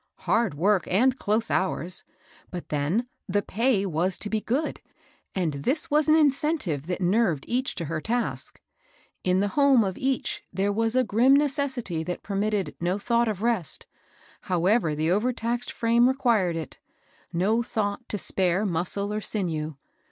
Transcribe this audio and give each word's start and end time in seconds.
Hard 0.21 0.55
work 0.55 0.85
and 0.89 1.19
close 1.19 1.49
honrs 1.49 2.01
I 2.01 2.07
but 2.49 2.69
then 2.69 3.07
the 3.29 3.43
pay 3.43 3.85
was 3.85 4.17
to 4.17 4.31
be 4.31 4.41
good, 4.41 4.81
and 5.35 5.53
this 5.53 5.91
was 5.91 6.09
an 6.09 6.15
incentive 6.15 6.87
that 6.87 7.01
nerved 7.01 7.45
each 7.47 7.75
to 7.75 7.85
her 7.85 8.01
tasL 8.01 8.55
In 9.23 9.41
the 9.41 9.49
home 9.49 9.83
of 9.83 9.99
each 9.99 10.41
there 10.51 10.71
was 10.71 10.95
a 10.95 11.03
grim 11.03 11.35
ne 11.35 11.45
cessity 11.45 12.03
that 12.03 12.23
permitted 12.23 12.75
no 12.81 12.97
thought 12.97 13.27
of 13.27 13.43
rest, 13.43 13.85
however 14.49 14.89
Ihe 14.89 15.11
overtaxed 15.11 15.71
frame 15.71 16.07
required 16.07 16.55
it,— 16.55 16.79
no 17.31 17.61
thought 17.61 18.09
to 18.09 18.17
lE^are 18.17 18.67
muscle 18.67 19.13
or 19.13 19.21
sinew. 19.21 19.75